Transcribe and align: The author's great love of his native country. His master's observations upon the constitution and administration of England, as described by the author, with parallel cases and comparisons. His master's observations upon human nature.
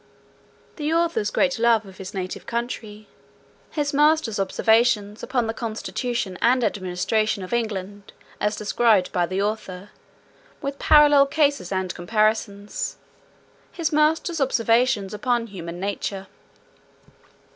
The 0.77 0.91
author's 0.91 1.29
great 1.29 1.59
love 1.59 1.85
of 1.85 1.99
his 1.99 2.11
native 2.11 2.47
country. 2.47 3.07
His 3.69 3.93
master's 3.93 4.39
observations 4.39 5.21
upon 5.21 5.45
the 5.45 5.53
constitution 5.53 6.39
and 6.41 6.63
administration 6.63 7.43
of 7.43 7.53
England, 7.53 8.11
as 8.39 8.55
described 8.55 9.11
by 9.11 9.27
the 9.27 9.43
author, 9.43 9.91
with 10.59 10.79
parallel 10.79 11.27
cases 11.27 11.71
and 11.71 11.93
comparisons. 11.93 12.97
His 13.71 13.93
master's 13.93 14.41
observations 14.41 15.13
upon 15.13 15.45
human 15.45 15.79
nature. 15.79 16.25